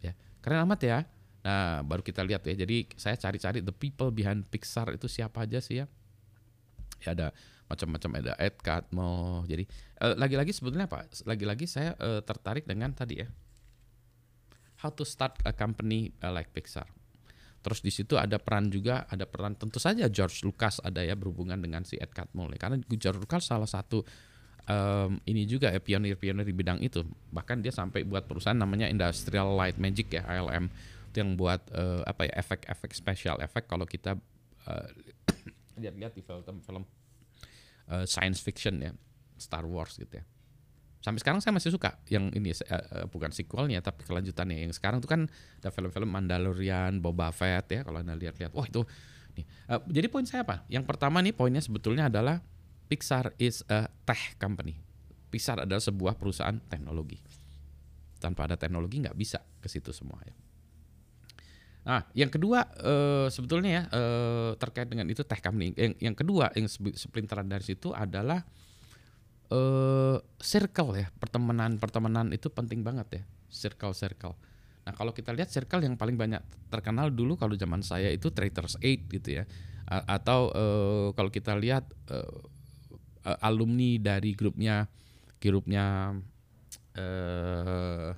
Ya, 0.00 0.16
keren 0.40 0.64
amat 0.64 0.80
ya. 0.80 0.98
Nah, 1.40 1.80
baru 1.84 2.04
kita 2.04 2.24
lihat 2.24 2.44
ya. 2.48 2.54
Jadi 2.64 2.88
saya 2.96 3.16
cari-cari 3.16 3.60
the 3.60 3.72
people 3.72 4.08
behind 4.12 4.44
Pixar 4.48 4.92
itu 4.92 5.08
siapa 5.08 5.44
aja 5.44 5.60
sih 5.60 5.84
ya 5.84 5.86
ya 7.00 7.16
ada 7.16 7.28
macam-macam 7.70 8.10
ada 8.18 8.32
Ed 8.36 8.58
Catmull. 8.60 9.46
Jadi 9.46 9.64
uh, 10.02 10.14
lagi-lagi 10.18 10.50
sebetulnya 10.50 10.90
apa? 10.90 11.06
Lagi-lagi 11.24 11.66
saya 11.70 11.94
uh, 11.98 12.20
tertarik 12.20 12.66
dengan 12.66 12.90
tadi 12.90 13.22
ya. 13.22 13.28
How 14.80 14.90
to 14.96 15.04
start 15.04 15.38
a 15.44 15.52
company 15.52 16.10
uh, 16.24 16.32
like 16.32 16.50
Pixar. 16.50 16.88
Terus 17.60 17.84
di 17.84 17.92
situ 17.92 18.16
ada 18.16 18.40
peran 18.40 18.72
juga, 18.72 19.04
ada 19.06 19.28
peran 19.28 19.52
tentu 19.52 19.76
saja 19.76 20.08
George 20.08 20.40
Lucas 20.48 20.80
ada 20.80 21.04
ya 21.04 21.12
berhubungan 21.12 21.60
dengan 21.60 21.84
si 21.84 22.00
Ed 22.00 22.10
Catmull. 22.10 22.56
Ya. 22.56 22.58
Karena 22.58 22.76
George 22.88 23.20
Lucas 23.20 23.44
salah 23.44 23.68
satu 23.68 24.00
um, 24.64 25.20
ini 25.28 25.44
juga 25.44 25.68
ya 25.68 25.78
pionir-pionir 25.78 26.48
di 26.48 26.56
bidang 26.56 26.80
itu. 26.80 27.04
Bahkan 27.30 27.60
dia 27.60 27.70
sampai 27.70 28.08
buat 28.08 28.24
perusahaan 28.24 28.56
namanya 28.56 28.88
Industrial 28.88 29.46
Light 29.52 29.76
Magic 29.76 30.08
ya 30.08 30.24
ILM 30.24 30.72
itu 31.10 31.16
yang 31.18 31.34
buat 31.34 31.60
uh, 31.74 32.06
apa 32.06 32.30
ya 32.30 32.38
efek-efek 32.38 32.94
special 32.94 33.42
efek 33.42 33.66
kalau 33.66 33.82
kita 33.82 34.14
uh, 34.70 34.88
lihat-lihat 35.80 36.12
di 36.14 36.22
film-film 36.22 36.84
uh, 37.90 38.04
science 38.04 38.44
fiction 38.44 38.78
ya 38.80 38.92
Star 39.40 39.64
Wars 39.64 39.96
gitu 39.96 40.20
ya. 40.20 40.24
Sampai 41.00 41.24
sekarang 41.24 41.40
saya 41.40 41.56
masih 41.56 41.72
suka 41.72 41.96
yang 42.12 42.28
ini 42.36 42.52
uh, 42.52 43.08
bukan 43.08 43.32
sequelnya 43.32 43.80
tapi 43.80 44.04
kelanjutannya. 44.04 44.68
Yang 44.68 44.76
sekarang 44.76 45.00
itu 45.00 45.08
kan 45.08 45.32
ada 45.64 45.72
film-film 45.72 46.12
Mandalorian, 46.12 47.00
Boba 47.00 47.32
Fett 47.32 47.72
ya 47.72 47.80
kalau 47.80 48.04
anda 48.04 48.12
lihat-lihat. 48.12 48.52
Wah 48.52 48.68
itu 48.68 48.84
nih. 49.40 49.44
Uh, 49.64 49.80
jadi 49.88 50.06
poin 50.12 50.28
saya 50.28 50.44
apa? 50.44 50.68
Yang 50.68 50.84
pertama 50.84 51.24
nih 51.24 51.32
poinnya 51.32 51.64
sebetulnya 51.64 52.12
adalah 52.12 52.44
Pixar 52.90 53.32
is 53.40 53.64
a 53.70 53.88
tech 54.04 54.36
company. 54.36 54.76
Pixar 55.32 55.64
adalah 55.64 55.80
sebuah 55.80 56.20
perusahaan 56.20 56.58
teknologi. 56.68 57.16
Tanpa 58.20 58.44
ada 58.44 58.60
teknologi 58.60 59.00
nggak 59.00 59.16
bisa 59.16 59.40
ke 59.40 59.72
situ 59.72 59.96
semua 59.96 60.20
ya 60.28 60.49
Nah, 61.80 62.04
yang 62.12 62.28
kedua 62.28 62.68
uh, 62.84 63.26
sebetulnya 63.32 63.70
ya 63.70 63.82
uh, 63.96 64.50
terkait 64.60 64.86
dengan 64.86 65.08
itu 65.08 65.24
tech 65.24 65.40
company. 65.40 65.72
Yang, 65.72 65.92
yang 66.00 66.16
kedua 66.16 66.52
yang 66.52 66.68
splinteran 66.92 67.48
dari 67.48 67.64
situ 67.64 67.96
adalah 67.96 68.44
uh, 69.48 70.20
circle 70.36 71.00
ya, 71.00 71.08
pertemanan-pertemanan 71.16 72.36
itu 72.36 72.52
penting 72.52 72.84
banget 72.84 73.08
ya, 73.20 73.22
circle-circle. 73.48 74.36
Nah, 74.84 74.92
kalau 74.92 75.12
kita 75.16 75.32
lihat 75.32 75.48
circle 75.48 75.84
yang 75.84 75.96
paling 75.96 76.20
banyak 76.20 76.40
terkenal 76.68 77.08
dulu 77.12 77.36
kalau 77.36 77.56
zaman 77.56 77.80
saya 77.80 78.12
itu 78.12 78.28
Traitors 78.32 78.76
Eight 78.84 79.08
gitu 79.08 79.40
ya. 79.40 79.44
A 79.90 80.20
atau 80.20 80.54
uh, 80.54 81.08
kalau 81.18 81.32
kita 81.34 81.56
lihat 81.58 81.82
uh, 82.12 82.40
uh, 83.26 83.38
alumni 83.42 83.98
dari 83.98 84.38
grupnya 84.38 84.86
grupnya 85.40 86.14
uh, 86.94 88.14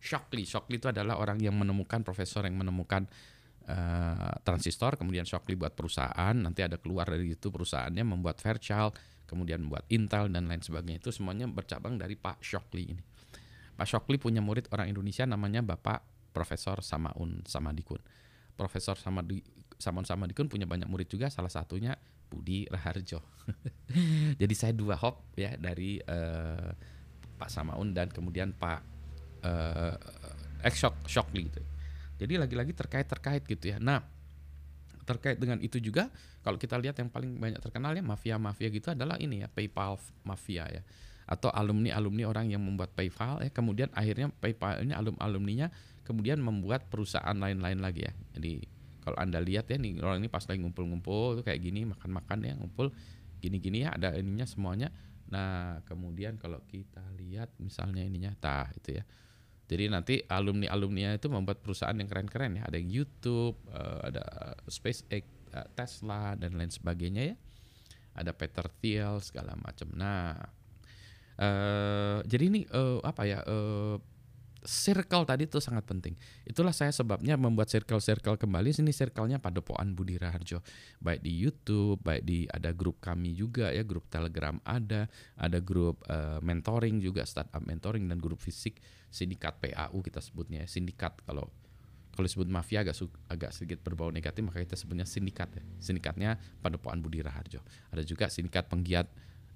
Shockley. 0.00 0.48
Shockley 0.48 0.80
itu 0.80 0.88
adalah 0.88 1.20
orang 1.20 1.38
yang 1.38 1.54
menemukan 1.54 2.00
profesor 2.00 2.42
yang 2.48 2.56
menemukan 2.56 3.04
uh, 3.68 4.34
transistor, 4.42 4.96
kemudian 4.96 5.28
Shockley 5.28 5.54
buat 5.54 5.76
perusahaan, 5.76 6.34
nanti 6.34 6.64
ada 6.64 6.80
keluar 6.80 7.06
dari 7.06 7.36
itu 7.36 7.52
perusahaannya 7.52 8.02
membuat 8.02 8.40
Fairchild, 8.40 8.96
kemudian 9.28 9.62
membuat 9.62 9.84
Intel 9.92 10.32
dan 10.32 10.48
lain 10.48 10.64
sebagainya. 10.64 10.98
Itu 11.04 11.12
semuanya 11.12 11.46
bercabang 11.46 12.00
dari 12.00 12.16
Pak 12.16 12.40
Shockley 12.40 12.96
ini. 12.96 13.02
Pak 13.76 13.86
Shockley 13.86 14.16
punya 14.20 14.40
murid 14.44 14.68
orang 14.72 14.92
Indonesia 14.92 15.24
namanya 15.24 15.64
Bapak 15.64 16.02
Profesor 16.32 16.80
Samaun 16.80 17.44
Samadikun. 17.44 18.00
Profesor 18.58 18.92
Samadi, 18.92 19.40
Samaun 19.80 20.04
Samadikun 20.04 20.52
punya 20.52 20.68
banyak 20.68 20.84
murid 20.84 21.08
juga, 21.08 21.32
salah 21.32 21.48
satunya 21.48 21.96
Budi 22.28 22.68
Raharjo. 22.68 23.24
Jadi 24.40 24.54
saya 24.54 24.76
dua 24.76 25.00
hop 25.00 25.32
ya 25.34 25.56
dari 25.56 25.96
uh, 26.04 26.70
Pak 27.40 27.48
Samaun 27.48 27.96
dan 27.96 28.12
kemudian 28.12 28.52
Pak 28.52 28.99
uh, 29.44 29.94
eh, 30.62 30.74
shock 30.74 30.96
shock 31.08 31.28
gitu. 31.32 31.60
Jadi 32.20 32.36
lagi-lagi 32.36 32.76
terkait 32.76 33.08
terkait 33.08 33.42
gitu 33.44 33.72
ya. 33.72 33.80
Nah 33.80 34.04
terkait 35.08 35.40
dengan 35.40 35.58
itu 35.58 35.82
juga 35.82 36.06
kalau 36.46 36.54
kita 36.54 36.78
lihat 36.78 36.94
yang 37.02 37.10
paling 37.10 37.34
banyak 37.34 37.58
terkenal 37.58 37.90
ya 37.90 38.04
mafia-mafia 38.04 38.68
gitu 38.70 38.94
adalah 38.94 39.18
ini 39.18 39.42
ya 39.42 39.48
PayPal 39.50 39.98
mafia 40.22 40.70
ya 40.70 40.82
atau 41.26 41.50
alumni-alumni 41.50 42.26
orang 42.26 42.46
yang 42.50 42.62
membuat 42.62 42.94
PayPal 42.94 43.42
ya 43.42 43.50
kemudian 43.50 43.90
akhirnya 43.94 44.30
PayPal 44.38 44.82
ini 44.86 44.94
alum 44.94 45.18
alumninya 45.18 45.70
kemudian 46.06 46.42
membuat 46.42 46.90
perusahaan 46.90 47.34
lain-lain 47.34 47.78
lagi 47.78 48.02
ya. 48.06 48.12
Jadi 48.34 48.66
kalau 49.00 49.16
Anda 49.16 49.38
lihat 49.38 49.70
ya 49.70 49.78
nih 49.78 50.02
orang 50.02 50.26
ini 50.26 50.28
pas 50.28 50.42
lagi 50.42 50.58
ngumpul-ngumpul 50.58 51.46
kayak 51.46 51.60
gini 51.62 51.86
makan-makan 51.86 52.38
ya 52.44 52.54
ngumpul 52.58 52.90
gini-gini 53.38 53.86
ya 53.86 53.94
ada 53.94 54.14
ininya 54.18 54.44
semuanya. 54.44 54.90
Nah, 55.30 55.78
kemudian 55.86 56.34
kalau 56.42 56.58
kita 56.66 57.00
lihat 57.14 57.54
misalnya 57.62 58.02
ininya 58.02 58.34
tah 58.34 58.66
itu 58.74 58.98
ya 58.98 59.06
jadi 59.70 59.86
nanti 59.86 60.18
alumni-alumni 60.26 61.14
itu 61.14 61.30
membuat 61.30 61.62
perusahaan 61.62 61.94
yang 61.94 62.10
keren-keren 62.10 62.58
ya. 62.58 62.66
Ada 62.66 62.82
yang 62.82 62.90
YouTube, 62.90 63.54
uh, 63.70 64.02
ada 64.02 64.26
SpaceX, 64.66 65.22
uh, 65.54 65.62
Tesla 65.78 66.34
dan 66.34 66.58
lain 66.58 66.74
sebagainya 66.74 67.30
ya. 67.30 67.36
Ada 68.18 68.34
Peter 68.34 68.66
Thiel 68.82 69.22
segala 69.22 69.54
macam. 69.54 69.94
Nah, 69.94 70.34
uh, 71.38 72.18
jadi 72.26 72.50
ini 72.50 72.66
uh, 72.66 72.98
apa 73.06 73.22
ya? 73.30 73.46
Uh, 73.46 74.02
circle 74.64 75.24
tadi 75.24 75.48
itu 75.48 75.56
sangat 75.56 75.88
penting. 75.88 76.12
Itulah 76.44 76.72
saya 76.76 76.92
sebabnya 76.92 77.40
membuat 77.40 77.72
circle-circle 77.72 78.36
kembali. 78.36 78.76
Sini 78.76 78.92
circle-nya 78.92 79.40
Padepokan 79.40 79.96
Budi 79.96 80.20
Raharjo. 80.20 80.60
Baik 81.00 81.24
di 81.24 81.32
YouTube, 81.32 82.00
baik 82.04 82.22
di 82.24 82.44
ada 82.44 82.72
grup 82.76 83.00
kami 83.00 83.32
juga 83.32 83.72
ya, 83.72 83.80
grup 83.84 84.08
Telegram 84.12 84.60
ada, 84.64 85.08
ada 85.40 85.58
grup 85.60 86.04
uh, 86.08 86.38
mentoring 86.44 87.00
juga, 87.00 87.24
startup 87.24 87.64
mentoring 87.64 88.04
dan 88.04 88.20
grup 88.20 88.40
fisik 88.40 88.80
sindikat 89.08 89.58
PAU 89.58 90.04
kita 90.04 90.22
sebutnya 90.22 90.62
ya, 90.64 90.68
sindikat 90.68 91.18
kalau 91.24 91.48
kalau 92.10 92.26
disebut 92.26 92.52
mafia 92.52 92.84
agak 92.84 93.00
agak 93.32 93.50
sedikit 93.54 93.80
berbau 93.80 94.12
negatif 94.12 94.44
maka 94.44 94.60
kita 94.60 94.76
sebutnya 94.76 95.08
sindikat 95.08 95.48
ya. 95.56 95.62
Sindikatnya 95.80 96.36
Padepokan 96.60 97.00
Budi 97.00 97.24
Raharjo. 97.24 97.64
Ada 97.88 98.04
juga 98.04 98.28
sindikat 98.28 98.68
penggiat 98.68 99.08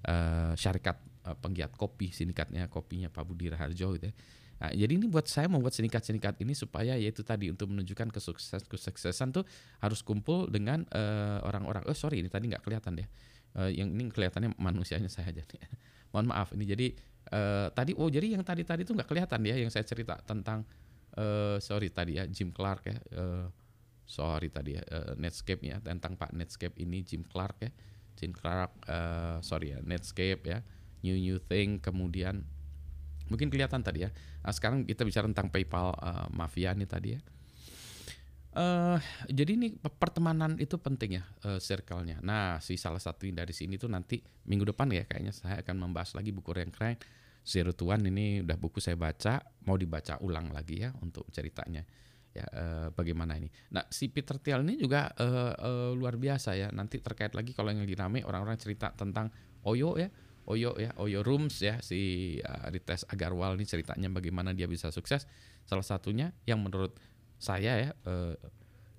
uh, 0.09 0.57
syarikat 0.57 0.97
uh, 1.29 1.37
penggiat 1.37 1.77
kopi, 1.77 2.09
sindikatnya 2.09 2.65
kopinya 2.65 3.13
Pak 3.13 3.21
Budi 3.21 3.53
Raharjo 3.53 3.93
gitu 4.01 4.09
ya 4.09 4.15
Nah, 4.55 4.71
jadi 4.71 4.95
ini 4.95 5.11
buat 5.11 5.27
saya 5.27 5.51
membuat 5.51 5.75
sindikat-sindikat 5.75 6.39
ini 6.39 6.55
supaya 6.55 6.95
yaitu 6.95 7.27
tadi 7.27 7.51
untuk 7.51 7.75
menunjukkan 7.75 8.07
kesuksesan 8.07 8.63
kesuksesan 8.71 9.35
tuh 9.35 9.43
harus 9.83 9.99
kumpul 9.99 10.47
dengan 10.47 10.87
eh, 10.95 11.39
orang-orang. 11.43 11.83
Uh, 11.83 11.91
oh 11.91 11.97
sorry 11.97 12.23
ini 12.23 12.31
tadi 12.31 12.47
nggak 12.47 12.63
kelihatan 12.63 13.03
deh. 13.03 13.07
Uh, 13.55 13.71
yang 13.71 13.87
ini 13.91 14.11
kelihatannya 14.11 14.55
manusianya 14.55 15.11
saya 15.11 15.31
aja. 15.31 15.43
Mohon 16.15 16.25
maaf 16.31 16.49
ini 16.55 16.65
jadi 16.67 16.87
Uh, 17.25 17.73
tadi 17.73 17.97
oh 17.97 18.05
jadi 18.05 18.37
yang 18.37 18.45
tadi 18.45 18.61
tadi 18.61 18.85
itu 18.85 18.93
nggak 18.93 19.09
kelihatan 19.09 19.41
ya 19.49 19.57
yang 19.57 19.73
saya 19.73 19.81
cerita 19.81 20.13
tentang 20.29 20.61
uh, 21.17 21.57
sorry 21.57 21.89
tadi 21.89 22.21
ya 22.21 22.29
Jim 22.29 22.53
Clark 22.53 22.85
ya 22.85 22.97
uh, 23.17 23.49
sorry 24.05 24.53
tadi 24.53 24.77
ya 24.77 24.85
uh, 24.85 25.17
Netscape 25.17 25.65
ya 25.65 25.81
tentang 25.81 26.13
Pak 26.21 26.37
Netscape 26.37 26.77
ini 26.77 27.01
Jim 27.01 27.25
Clark 27.25 27.65
ya 27.65 27.71
Jim 28.13 28.29
Clark 28.29 28.77
uh, 28.85 29.41
sorry 29.41 29.73
ya 29.73 29.81
Netscape 29.81 30.45
ya 30.45 30.61
New 31.01 31.17
New 31.17 31.41
Thing 31.41 31.81
kemudian 31.81 32.45
mungkin 33.31 33.49
kelihatan 33.49 33.81
tadi 33.81 34.05
ya 34.05 34.09
nah, 34.43 34.53
sekarang 34.53 34.85
kita 34.85 35.01
bicara 35.03 35.25
tentang 35.29 35.49
PayPal 35.49 35.93
uh, 35.97 36.27
mafia 36.33 36.73
nih 36.73 36.89
tadi 36.89 37.09
ya 37.17 37.21
Uh, 38.55 38.95
jadi 39.27 39.59
ini 39.59 39.75
pertemanan 39.99 40.55
itu 40.63 40.79
penting 40.79 41.19
ya 41.19 41.27
uh, 41.43 41.59
circle-nya. 41.59 42.23
Nah, 42.23 42.63
si 42.63 42.79
salah 42.79 43.03
satu 43.03 43.27
dari 43.27 43.51
sini 43.51 43.75
tuh 43.75 43.91
nanti 43.91 44.23
minggu 44.47 44.71
depan 44.71 44.87
ya 44.95 45.03
kayaknya 45.03 45.35
saya 45.35 45.59
akan 45.59 45.75
membahas 45.75 46.15
lagi 46.15 46.31
buku 46.31 46.55
yang 46.55 46.71
keren 46.71 46.95
Zero 47.43 47.75
to 47.75 47.91
One 47.91 48.07
ini 48.07 48.41
udah 48.41 48.55
buku 48.55 48.79
saya 48.79 48.95
baca, 48.95 49.43
mau 49.67 49.75
dibaca 49.75 50.17
ulang 50.23 50.55
lagi 50.55 50.87
ya 50.87 50.95
untuk 51.03 51.27
ceritanya. 51.35 51.83
Ya 52.31 52.47
uh, 52.47 52.87
bagaimana 52.95 53.35
ini. 53.35 53.51
Nah, 53.75 53.83
si 53.91 54.07
Peter 54.07 54.39
Thiel 54.39 54.63
ini 54.63 54.79
juga 54.79 55.11
uh, 55.19 55.51
uh, 55.51 55.91
luar 55.91 56.15
biasa 56.15 56.55
ya. 56.55 56.71
Nanti 56.71 57.03
terkait 57.03 57.35
lagi 57.35 57.51
kalau 57.51 57.75
yang 57.75 57.83
rame 57.83 58.23
orang-orang 58.23 58.55
cerita 58.55 58.95
tentang 58.95 59.35
Oyo 59.67 59.99
ya. 59.99 60.07
Oyo 60.45 60.77
ya, 60.77 60.93
Oyo 61.01 61.25
Rooms 61.25 61.57
ya 61.61 61.81
si 61.81 62.37
uh, 62.41 62.69
Rites 62.69 63.05
Agarwal 63.09 63.57
ini 63.57 63.65
ceritanya 63.65 64.09
bagaimana 64.13 64.53
dia 64.53 64.69
bisa 64.69 64.93
sukses. 64.93 65.25
Salah 65.65 65.85
satunya 65.85 66.29
yang 66.45 66.61
menurut 66.61 66.93
saya 67.41 67.73
ya 67.75 67.91
eh, 67.91 68.35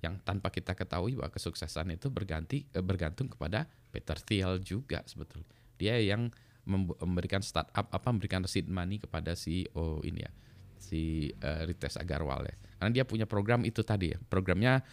yang 0.05 0.21
tanpa 0.21 0.53
kita 0.53 0.77
ketahui 0.77 1.17
bahwa 1.17 1.33
kesuksesan 1.33 1.89
itu 1.95 2.13
berganti 2.13 2.67
eh, 2.69 2.83
bergantung 2.83 3.31
kepada 3.31 3.65
Peter 3.89 4.19
Thiel 4.19 4.61
juga 4.61 5.01
sebetulnya. 5.07 5.47
Dia 5.79 5.97
yang 5.97 6.29
memberikan 6.67 7.39
startup 7.39 7.87
apa 7.87 8.07
memberikan 8.11 8.43
seed 8.43 8.67
money 8.67 8.99
kepada 8.99 9.31
CEO 9.39 10.03
ini 10.03 10.19
ya 10.19 10.31
si 10.77 11.31
uh, 11.41 11.63
Rites 11.63 11.95
Agarwal 11.95 12.43
ya. 12.43 12.55
Karena 12.77 12.91
dia 12.91 13.03
punya 13.07 13.23
program 13.23 13.63
itu 13.63 13.81
tadi 13.87 14.11
ya. 14.11 14.19
Programnya 14.27 14.83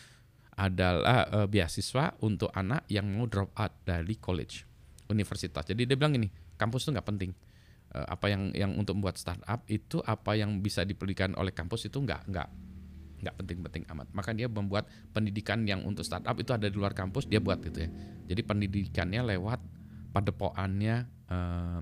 adalah 0.55 1.27
uh, 1.35 1.47
beasiswa 1.51 2.15
untuk 2.23 2.49
anak 2.55 2.87
yang 2.87 3.11
mau 3.11 3.27
drop 3.27 3.51
out 3.59 3.75
dari 3.83 4.15
college, 4.17 4.63
universitas. 5.11 5.65
Jadi 5.67 5.85
dia 5.85 5.97
bilang 5.99 6.17
ini, 6.17 6.29
kampus 6.57 6.89
itu 6.89 6.91
nggak 6.95 7.09
penting. 7.09 7.31
Uh, 7.95 8.07
apa 8.11 8.27
yang 8.33 8.51
yang 8.57 8.73
untuk 8.75 8.97
membuat 8.99 9.21
startup 9.21 9.63
itu 9.69 10.01
apa 10.03 10.35
yang 10.35 10.59
bisa 10.59 10.83
diberikan 10.83 11.37
oleh 11.37 11.53
kampus 11.53 11.87
itu 11.87 12.01
nggak 12.01 12.27
nggak 12.27 12.49
nggak 13.25 13.35
penting-penting 13.41 13.83
amat. 13.93 14.09
Maka 14.13 14.37
dia 14.37 14.49
membuat 14.49 14.89
pendidikan 15.13 15.65
yang 15.65 15.81
untuk 15.85 16.05
startup 16.05 16.37
itu 16.37 16.53
ada 16.53 16.69
di 16.69 16.77
luar 16.77 16.93
kampus 16.93 17.25
dia 17.25 17.41
buat 17.41 17.61
gitu 17.65 17.85
ya. 17.85 17.91
Jadi 18.29 18.41
pendidikannya 18.45 19.23
lewat 19.37 19.61
padepoannya 20.13 20.97
uh, 21.33 21.81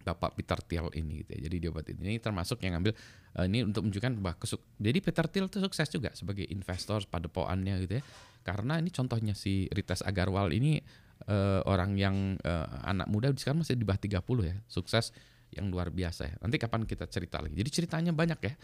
Bapak 0.00 0.32
Peter 0.38 0.56
Thiel 0.64 0.88
ini 0.96 1.26
gitu 1.26 1.30
ya. 1.36 1.40
Jadi 1.50 1.56
dia 1.60 1.70
buat 1.70 1.86
ini. 1.90 2.00
Ini 2.16 2.18
termasuk 2.22 2.62
yang 2.64 2.78
ngambil 2.78 2.92
uh, 3.36 3.44
ini 3.44 3.66
untuk 3.66 3.84
menunjukkan 3.84 4.12
bahwa 4.22 4.36
kesuk. 4.38 4.60
Jadi 4.78 4.98
Peter 5.02 5.26
Thiel 5.28 5.46
itu 5.50 5.58
sukses 5.60 5.88
juga 5.90 6.10
sebagai 6.14 6.46
investor 6.48 7.04
padepoannya 7.10 7.74
gitu 7.84 8.00
ya. 8.00 8.02
Karena 8.40 8.80
ini 8.80 8.88
contohnya 8.88 9.36
si 9.36 9.68
Rites 9.68 10.00
Agarwal 10.00 10.56
ini 10.56 10.80
uh, 11.28 11.60
orang 11.68 11.98
yang 11.98 12.38
uh, 12.40 12.66
anak 12.86 13.10
muda 13.10 13.28
sekarang 13.36 13.66
masih 13.66 13.76
di 13.76 13.84
bawah 13.84 14.00
30 14.00 14.22
ya. 14.46 14.56
Sukses 14.70 15.12
yang 15.52 15.68
luar 15.68 15.90
biasa 15.90 16.30
ya. 16.30 16.34
Nanti 16.40 16.56
kapan 16.56 16.86
kita 16.86 17.10
cerita 17.10 17.42
lagi. 17.42 17.58
Jadi 17.58 17.70
ceritanya 17.72 18.12
banyak 18.14 18.40
ya 18.40 18.54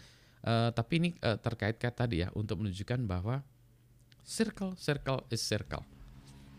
Uh, 0.45 0.69
tapi 0.69 1.01
ini 1.01 1.09
uh, 1.25 1.35
terkait 1.41 1.81
kata 1.81 2.05
tadi 2.05 2.21
ya 2.21 2.29
untuk 2.37 2.61
menunjukkan 2.61 3.09
bahwa 3.09 3.41
circle 4.21 4.77
circle 4.77 5.25
is 5.33 5.41
circle. 5.41 5.81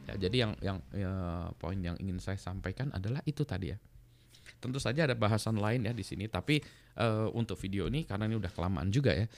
Ya, 0.08 0.28
jadi 0.28 0.48
yang 0.48 0.52
yang 0.64 0.78
ya, 0.90 1.12
poin 1.60 1.78
yang 1.78 1.94
ingin 2.00 2.18
saya 2.18 2.40
sampaikan 2.40 2.90
adalah 2.90 3.22
itu 3.28 3.46
tadi 3.46 3.70
ya. 3.70 3.78
Tentu 4.58 4.82
saja 4.82 5.06
ada 5.06 5.14
bahasan 5.14 5.60
lain 5.60 5.86
ya 5.86 5.92
di 5.94 6.02
sini, 6.02 6.26
tapi 6.26 6.58
uh, 6.98 7.30
untuk 7.36 7.54
video 7.60 7.86
ini 7.86 8.02
karena 8.02 8.26
ini 8.26 8.40
udah 8.40 8.50
kelamaan 8.50 8.90
juga 8.90 9.14
ya. 9.14 9.30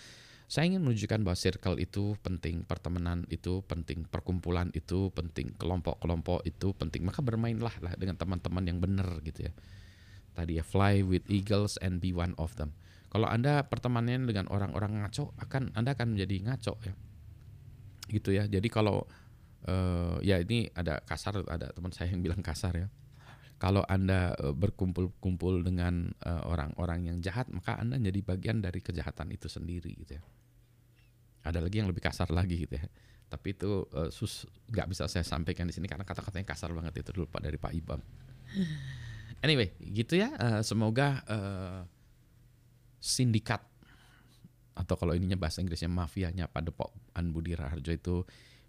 Saya 0.51 0.67
ingin 0.67 0.83
menunjukkan 0.83 1.23
bahwa 1.23 1.39
circle 1.39 1.79
itu 1.79 2.19
penting, 2.27 2.67
pertemanan 2.67 3.23
itu 3.31 3.63
penting, 3.71 4.03
perkumpulan 4.11 4.67
itu 4.75 5.07
penting, 5.15 5.55
kelompok-kelompok 5.55 6.43
itu 6.43 6.75
penting. 6.75 7.07
Maka 7.07 7.23
bermainlah 7.23 7.71
lah 7.79 7.95
dengan 7.95 8.19
teman-teman 8.19 8.67
yang 8.67 8.83
benar 8.83 9.23
gitu 9.23 9.47
ya. 9.47 9.55
Tadi 10.35 10.59
ya 10.59 10.67
fly 10.67 11.07
with 11.07 11.23
eagles 11.31 11.79
and 11.79 12.03
be 12.03 12.11
one 12.11 12.35
of 12.35 12.59
them. 12.59 12.75
Kalau 13.15 13.31
Anda 13.31 13.63
pertemanannya 13.63 14.27
dengan 14.27 14.51
orang-orang 14.51 15.07
ngaco, 15.07 15.39
akan 15.39 15.71
Anda 15.79 15.95
akan 15.95 16.19
menjadi 16.19 16.43
ngaco 16.43 16.75
ya. 16.83 16.95
Gitu 18.11 18.35
ya. 18.35 18.51
Jadi 18.51 18.67
kalau 18.67 19.07
uh, 19.71 20.19
ya 20.19 20.43
ini 20.43 20.67
ada 20.75 20.99
kasar, 21.07 21.47
ada 21.47 21.71
teman 21.71 21.95
saya 21.95 22.11
yang 22.11 22.27
bilang 22.27 22.43
kasar 22.43 22.75
ya. 22.75 22.91
Kalau 23.63 23.87
Anda 23.87 24.35
uh, 24.35 24.51
berkumpul-kumpul 24.51 25.63
dengan 25.63 26.11
uh, 26.27 26.43
orang-orang 26.43 27.07
yang 27.07 27.23
jahat, 27.23 27.47
maka 27.55 27.79
Anda 27.79 28.03
jadi 28.03 28.19
bagian 28.19 28.59
dari 28.59 28.83
kejahatan 28.83 29.31
itu 29.31 29.47
sendiri 29.47 29.95
gitu 29.95 30.19
ya. 30.19 30.23
Ada 31.41 31.59
lagi 31.65 31.81
yang 31.81 31.89
lebih 31.89 32.05
kasar 32.05 32.29
lagi 32.29 32.69
gitu 32.69 32.77
ya. 32.77 32.85
Tapi 33.31 33.55
itu 33.55 33.87
uh, 33.95 34.11
sus 34.11 34.45
nggak 34.69 34.91
bisa 34.91 35.07
saya 35.07 35.23
sampaikan 35.23 35.65
di 35.65 35.73
sini 35.73 35.87
karena 35.87 36.03
kata-katanya 36.03 36.45
kasar 36.45 36.75
banget 36.75 37.01
itu 37.01 37.15
dulu 37.15 37.31
Pak 37.31 37.41
dari 37.41 37.57
Pak 37.57 37.73
Ibam. 37.73 38.01
Anyway, 39.41 39.73
gitu 39.81 40.21
ya. 40.21 40.37
Uh, 40.37 40.61
semoga 40.61 41.25
uh, 41.25 41.81
sindikat 43.01 43.65
atau 44.77 45.01
kalau 45.01 45.17
ininya 45.17 45.41
bahasa 45.41 45.65
Inggrisnya 45.65 45.89
mafianya 45.89 46.45
Padepokan 46.45 47.25
Budi 47.33 47.57
Raharjo 47.57 47.89
itu 47.89 48.17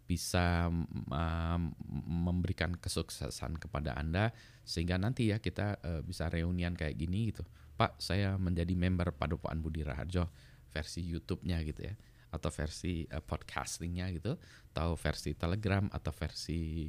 bisa 0.08 0.72
um, 0.72 1.62
memberikan 2.08 2.80
kesuksesan 2.80 3.60
kepada 3.60 4.00
Anda 4.00 4.32
sehingga 4.64 4.96
nanti 4.96 5.36
ya 5.36 5.44
kita 5.44 5.84
uh, 5.84 6.02
bisa 6.08 6.32
reunian 6.32 6.80
kayak 6.80 6.96
gini 6.96 7.36
gitu. 7.36 7.44
Pak, 7.76 8.00
saya 8.00 8.40
menjadi 8.40 8.72
member 8.72 9.12
Padepokan 9.12 9.60
Budi 9.60 9.84
Raharjo 9.84 10.32
versi 10.72 11.04
YouTube-nya 11.04 11.60
gitu 11.68 11.84
ya 11.84 11.96
atau 12.32 12.50
versi 12.50 13.04
uh, 13.12 13.20
podcastingnya 13.20 14.08
gitu 14.16 14.40
atau 14.72 14.96
versi 14.96 15.36
Telegram 15.36 15.86
atau 15.92 16.12
versi 16.16 16.88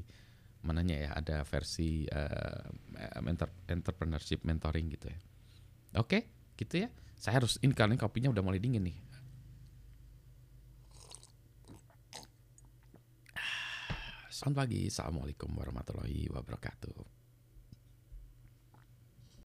mananya 0.63 0.95
ya 0.95 1.11
ada 1.19 1.43
versi 1.43 2.07
uh, 2.07 2.63
entrepreneurship 3.67 4.47
mentoring 4.47 4.87
gitu 4.95 5.11
ya. 5.11 5.19
Oke, 5.99 6.31
gitu 6.55 6.87
ya. 6.87 6.89
Saya 7.19 7.43
harus 7.43 7.59
ini 7.61 7.75
karena 7.75 7.99
kopinya 7.99 8.31
udah 8.31 8.43
mulai 8.43 8.63
dingin 8.63 8.87
nih. 8.87 8.99
Selamat 14.33 14.67
pagi, 14.67 14.91
assalamualaikum 14.91 15.55
warahmatullahi 15.55 16.27
wabarakatuh. 16.35 17.22